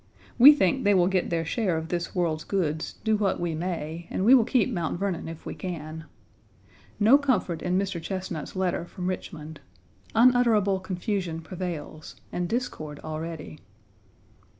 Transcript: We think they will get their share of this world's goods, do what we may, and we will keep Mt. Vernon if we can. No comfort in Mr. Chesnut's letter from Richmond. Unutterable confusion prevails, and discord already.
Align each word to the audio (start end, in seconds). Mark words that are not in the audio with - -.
We 0.39 0.51
think 0.53 0.83
they 0.83 0.95
will 0.95 1.05
get 1.05 1.29
their 1.29 1.45
share 1.45 1.77
of 1.77 1.89
this 1.89 2.15
world's 2.15 2.43
goods, 2.43 2.95
do 3.03 3.17
what 3.17 3.39
we 3.39 3.53
may, 3.53 4.07
and 4.09 4.25
we 4.25 4.33
will 4.33 4.43
keep 4.45 4.67
Mt. 4.67 4.97
Vernon 4.97 5.27
if 5.27 5.45
we 5.45 5.53
can. 5.53 6.05
No 6.99 7.19
comfort 7.19 7.61
in 7.61 7.77
Mr. 7.77 8.01
Chesnut's 8.01 8.55
letter 8.55 8.83
from 8.87 9.05
Richmond. 9.05 9.59
Unutterable 10.15 10.79
confusion 10.79 11.39
prevails, 11.41 12.15
and 12.33 12.49
discord 12.49 12.99
already. 13.03 13.59